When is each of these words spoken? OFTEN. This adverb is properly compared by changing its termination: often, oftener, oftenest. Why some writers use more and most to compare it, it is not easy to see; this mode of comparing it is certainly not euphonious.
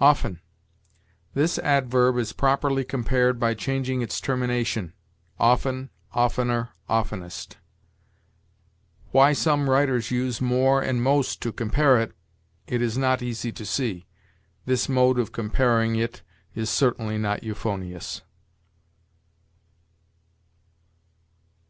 OFTEN. 0.00 0.40
This 1.34 1.58
adverb 1.58 2.16
is 2.16 2.32
properly 2.32 2.84
compared 2.84 3.38
by 3.38 3.52
changing 3.52 4.00
its 4.00 4.18
termination: 4.18 4.94
often, 5.38 5.90
oftener, 6.14 6.70
oftenest. 6.88 7.58
Why 9.10 9.34
some 9.34 9.68
writers 9.68 10.10
use 10.10 10.40
more 10.40 10.80
and 10.80 11.02
most 11.02 11.42
to 11.42 11.52
compare 11.52 12.00
it, 12.00 12.14
it 12.66 12.80
is 12.80 12.96
not 12.96 13.20
easy 13.20 13.52
to 13.52 13.66
see; 13.66 14.06
this 14.64 14.88
mode 14.88 15.18
of 15.18 15.32
comparing 15.32 15.96
it 15.96 16.22
is 16.54 16.70
certainly 16.70 17.18
not 17.18 17.42
euphonious. 17.42 18.22